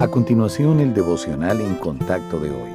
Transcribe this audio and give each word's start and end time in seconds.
A 0.00 0.08
continuación, 0.08 0.80
el 0.80 0.94
devocional 0.94 1.60
en 1.60 1.74
contacto 1.74 2.40
de 2.40 2.50
hoy. 2.50 2.70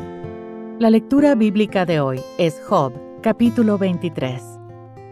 La 0.78 0.92
lectura 0.92 1.34
bíblica 1.34 1.84
de 1.84 2.00
hoy 2.00 2.22
es 2.38 2.62
Job, 2.68 2.94
capítulo 3.24 3.80
23. 3.80 4.44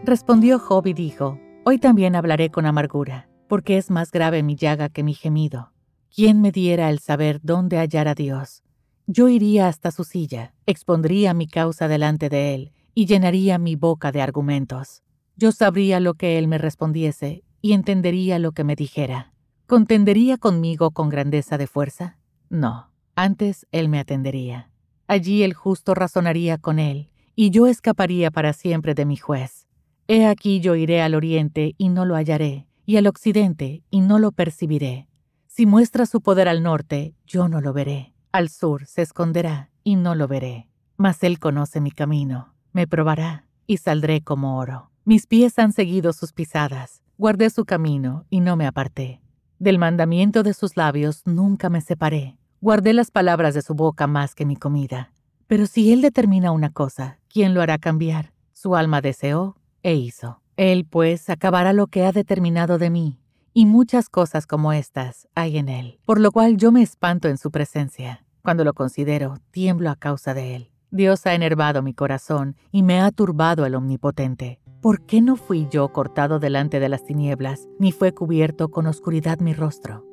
Respondió 0.04 0.60
Job 0.60 0.86
y 0.86 0.92
dijo, 0.92 1.40
Hoy 1.64 1.78
también 1.78 2.14
hablaré 2.14 2.52
con 2.52 2.66
amargura, 2.66 3.28
porque 3.48 3.78
es 3.78 3.90
más 3.90 4.12
grave 4.12 4.44
mi 4.44 4.54
llaga 4.54 4.90
que 4.90 5.02
mi 5.02 5.14
gemido. 5.14 5.72
¿Quién 6.14 6.40
me 6.40 6.52
diera 6.52 6.88
el 6.88 7.00
saber 7.00 7.40
dónde 7.42 7.78
hallar 7.78 8.06
a 8.06 8.14
Dios? 8.14 8.62
Yo 9.08 9.28
iría 9.28 9.66
hasta 9.66 9.90
su 9.90 10.04
silla, 10.04 10.54
expondría 10.66 11.34
mi 11.34 11.48
causa 11.48 11.88
delante 11.88 12.28
de 12.28 12.54
él, 12.54 12.72
y 12.94 13.06
llenaría 13.06 13.58
mi 13.58 13.74
boca 13.74 14.12
de 14.12 14.22
argumentos. 14.22 15.02
Yo 15.36 15.50
sabría 15.50 15.98
lo 15.98 16.14
que 16.14 16.38
él 16.38 16.46
me 16.46 16.58
respondiese, 16.58 17.42
y 17.60 17.72
entendería 17.72 18.38
lo 18.38 18.52
que 18.52 18.62
me 18.62 18.76
dijera. 18.76 19.33
¿Contendería 19.66 20.36
conmigo 20.36 20.90
con 20.90 21.08
grandeza 21.08 21.56
de 21.56 21.66
fuerza? 21.66 22.18
No, 22.50 22.90
antes 23.14 23.66
él 23.72 23.88
me 23.88 23.98
atendería. 23.98 24.70
Allí 25.06 25.42
el 25.42 25.54
justo 25.54 25.94
razonaría 25.94 26.58
con 26.58 26.78
él, 26.78 27.10
y 27.34 27.50
yo 27.50 27.66
escaparía 27.66 28.30
para 28.30 28.52
siempre 28.52 28.94
de 28.94 29.06
mi 29.06 29.16
juez. 29.16 29.66
He 30.06 30.26
aquí 30.26 30.60
yo 30.60 30.74
iré 30.74 31.00
al 31.00 31.14
oriente 31.14 31.74
y 31.78 31.88
no 31.88 32.04
lo 32.04 32.14
hallaré, 32.14 32.66
y 32.84 32.98
al 32.98 33.06
occidente 33.06 33.82
y 33.90 34.00
no 34.00 34.18
lo 34.18 34.32
percibiré. 34.32 35.08
Si 35.46 35.64
muestra 35.64 36.04
su 36.04 36.20
poder 36.20 36.46
al 36.46 36.62
norte, 36.62 37.14
yo 37.26 37.48
no 37.48 37.62
lo 37.62 37.72
veré. 37.72 38.12
Al 38.32 38.50
sur 38.50 38.86
se 38.86 39.00
esconderá 39.00 39.70
y 39.82 39.96
no 39.96 40.14
lo 40.14 40.28
veré. 40.28 40.68
Mas 40.98 41.22
él 41.22 41.38
conoce 41.38 41.80
mi 41.80 41.90
camino, 41.90 42.54
me 42.72 42.86
probará 42.86 43.46
y 43.66 43.78
saldré 43.78 44.20
como 44.20 44.58
oro. 44.58 44.90
Mis 45.04 45.26
pies 45.26 45.58
han 45.58 45.72
seguido 45.72 46.12
sus 46.12 46.32
pisadas, 46.32 47.02
guardé 47.16 47.48
su 47.48 47.64
camino 47.64 48.26
y 48.28 48.40
no 48.40 48.56
me 48.56 48.66
aparté. 48.66 49.23
Del 49.64 49.78
mandamiento 49.78 50.42
de 50.42 50.52
sus 50.52 50.76
labios 50.76 51.22
nunca 51.24 51.70
me 51.70 51.80
separé. 51.80 52.36
Guardé 52.60 52.92
las 52.92 53.10
palabras 53.10 53.54
de 53.54 53.62
su 53.62 53.72
boca 53.72 54.06
más 54.06 54.34
que 54.34 54.44
mi 54.44 54.56
comida. 54.56 55.10
Pero 55.46 55.64
si 55.64 55.90
él 55.90 56.02
determina 56.02 56.50
una 56.50 56.68
cosa, 56.68 57.18
¿quién 57.30 57.54
lo 57.54 57.62
hará 57.62 57.78
cambiar? 57.78 58.34
Su 58.52 58.76
alma 58.76 59.00
deseó 59.00 59.56
e 59.82 59.94
hizo. 59.94 60.42
Él, 60.58 60.84
pues, 60.84 61.30
acabará 61.30 61.72
lo 61.72 61.86
que 61.86 62.04
ha 62.04 62.12
determinado 62.12 62.76
de 62.76 62.90
mí, 62.90 63.18
y 63.54 63.64
muchas 63.64 64.10
cosas 64.10 64.46
como 64.46 64.74
estas 64.74 65.28
hay 65.34 65.56
en 65.56 65.70
él, 65.70 65.98
por 66.04 66.20
lo 66.20 66.30
cual 66.30 66.58
yo 66.58 66.70
me 66.70 66.82
espanto 66.82 67.28
en 67.28 67.38
su 67.38 67.50
presencia. 67.50 68.22
Cuando 68.42 68.64
lo 68.64 68.74
considero, 68.74 69.38
tiemblo 69.50 69.88
a 69.88 69.96
causa 69.96 70.34
de 70.34 70.56
él. 70.56 70.70
Dios 70.90 71.24
ha 71.24 71.32
enervado 71.32 71.80
mi 71.80 71.94
corazón 71.94 72.54
y 72.70 72.82
me 72.82 73.00
ha 73.00 73.10
turbado 73.10 73.64
el 73.64 73.76
Omnipotente. 73.76 74.60
¿Por 74.84 75.00
qué 75.00 75.22
no 75.22 75.36
fui 75.36 75.66
yo 75.70 75.88
cortado 75.94 76.38
delante 76.38 76.78
de 76.78 76.90
las 76.90 77.04
tinieblas, 77.04 77.70
ni 77.78 77.90
fue 77.90 78.12
cubierto 78.12 78.68
con 78.68 78.86
oscuridad 78.86 79.38
mi 79.38 79.54
rostro? 79.54 80.04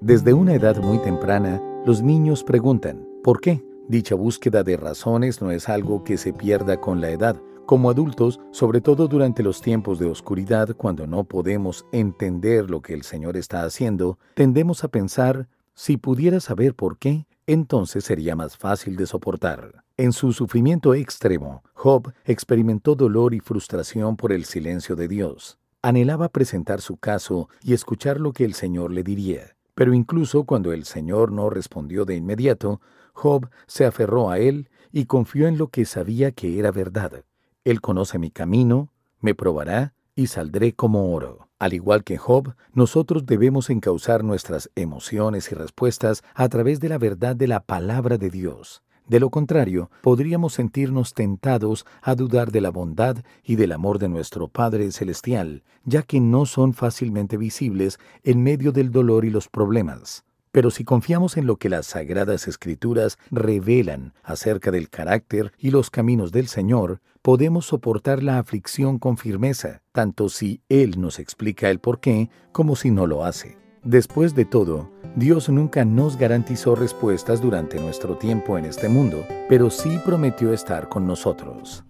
Desde 0.00 0.32
una 0.34 0.54
edad 0.54 0.80
muy 0.80 0.98
temprana, 0.98 1.60
los 1.84 2.00
niños 2.00 2.44
preguntan, 2.44 3.04
¿por 3.24 3.40
qué? 3.40 3.60
Dicha 3.88 4.14
búsqueda 4.14 4.62
de 4.62 4.76
razones 4.76 5.42
no 5.42 5.50
es 5.50 5.68
algo 5.68 6.04
que 6.04 6.16
se 6.16 6.32
pierda 6.32 6.80
con 6.80 7.00
la 7.00 7.10
edad. 7.10 7.42
Como 7.66 7.90
adultos, 7.90 8.38
sobre 8.52 8.80
todo 8.80 9.08
durante 9.08 9.42
los 9.42 9.60
tiempos 9.60 9.98
de 9.98 10.06
oscuridad, 10.06 10.76
cuando 10.76 11.08
no 11.08 11.24
podemos 11.24 11.84
entender 11.90 12.70
lo 12.70 12.82
que 12.82 12.94
el 12.94 13.02
Señor 13.02 13.36
está 13.36 13.64
haciendo, 13.64 14.20
tendemos 14.34 14.84
a 14.84 14.88
pensar, 14.92 15.48
si 15.74 15.96
pudiera 15.96 16.38
saber 16.38 16.76
por 16.76 16.98
qué, 16.98 17.26
entonces 17.48 18.04
sería 18.04 18.36
más 18.36 18.56
fácil 18.56 18.94
de 18.94 19.06
soportar. 19.06 19.82
En 20.00 20.14
su 20.14 20.32
sufrimiento 20.32 20.94
extremo, 20.94 21.62
Job 21.74 22.14
experimentó 22.24 22.94
dolor 22.94 23.34
y 23.34 23.40
frustración 23.40 24.16
por 24.16 24.32
el 24.32 24.46
silencio 24.46 24.96
de 24.96 25.08
Dios. 25.08 25.58
Anhelaba 25.82 26.30
presentar 26.30 26.80
su 26.80 26.96
caso 26.96 27.50
y 27.62 27.74
escuchar 27.74 28.18
lo 28.18 28.32
que 28.32 28.46
el 28.46 28.54
Señor 28.54 28.92
le 28.92 29.02
diría. 29.02 29.58
Pero 29.74 29.92
incluso 29.92 30.44
cuando 30.44 30.72
el 30.72 30.86
Señor 30.86 31.32
no 31.32 31.50
respondió 31.50 32.06
de 32.06 32.16
inmediato, 32.16 32.80
Job 33.12 33.50
se 33.66 33.84
aferró 33.84 34.30
a 34.30 34.38
él 34.38 34.70
y 34.90 35.04
confió 35.04 35.46
en 35.48 35.58
lo 35.58 35.68
que 35.68 35.84
sabía 35.84 36.32
que 36.32 36.58
era 36.58 36.70
verdad. 36.70 37.26
Él 37.64 37.82
conoce 37.82 38.18
mi 38.18 38.30
camino, 38.30 38.94
me 39.20 39.34
probará 39.34 39.92
y 40.14 40.28
saldré 40.28 40.72
como 40.72 41.12
oro. 41.12 41.50
Al 41.58 41.74
igual 41.74 42.04
que 42.04 42.16
Job, 42.16 42.54
nosotros 42.72 43.26
debemos 43.26 43.68
encauzar 43.68 44.24
nuestras 44.24 44.70
emociones 44.76 45.52
y 45.52 45.54
respuestas 45.54 46.24
a 46.34 46.48
través 46.48 46.80
de 46.80 46.88
la 46.88 46.96
verdad 46.96 47.36
de 47.36 47.48
la 47.48 47.60
palabra 47.60 48.16
de 48.16 48.30
Dios. 48.30 48.82
De 49.10 49.18
lo 49.18 49.28
contrario, 49.28 49.90
podríamos 50.02 50.52
sentirnos 50.52 51.14
tentados 51.14 51.84
a 52.00 52.14
dudar 52.14 52.52
de 52.52 52.60
la 52.60 52.70
bondad 52.70 53.16
y 53.42 53.56
del 53.56 53.72
amor 53.72 53.98
de 53.98 54.08
nuestro 54.08 54.46
Padre 54.46 54.92
Celestial, 54.92 55.64
ya 55.82 56.02
que 56.02 56.20
no 56.20 56.46
son 56.46 56.74
fácilmente 56.74 57.36
visibles 57.36 57.98
en 58.22 58.40
medio 58.44 58.70
del 58.70 58.92
dolor 58.92 59.24
y 59.24 59.30
los 59.30 59.48
problemas. 59.48 60.22
Pero 60.52 60.70
si 60.70 60.84
confiamos 60.84 61.36
en 61.36 61.46
lo 61.46 61.56
que 61.56 61.68
las 61.68 61.86
sagradas 61.86 62.46
escrituras 62.46 63.18
revelan 63.32 64.14
acerca 64.22 64.70
del 64.70 64.88
carácter 64.88 65.50
y 65.58 65.72
los 65.72 65.90
caminos 65.90 66.30
del 66.30 66.46
Señor, 66.46 67.00
podemos 67.20 67.66
soportar 67.66 68.22
la 68.22 68.38
aflicción 68.38 69.00
con 69.00 69.16
firmeza, 69.16 69.82
tanto 69.90 70.28
si 70.28 70.60
Él 70.68 71.00
nos 71.00 71.18
explica 71.18 71.68
el 71.68 71.80
por 71.80 71.98
qué 71.98 72.30
como 72.52 72.76
si 72.76 72.92
no 72.92 73.08
lo 73.08 73.24
hace. 73.24 73.59
Después 73.84 74.34
de 74.34 74.44
todo, 74.44 74.90
Dios 75.16 75.48
nunca 75.48 75.86
nos 75.86 76.18
garantizó 76.18 76.74
respuestas 76.74 77.40
durante 77.40 77.80
nuestro 77.80 78.18
tiempo 78.18 78.58
en 78.58 78.66
este 78.66 78.90
mundo, 78.90 79.24
pero 79.48 79.70
sí 79.70 79.98
prometió 80.04 80.52
estar 80.52 80.90
con 80.90 81.06
nosotros. 81.06 81.82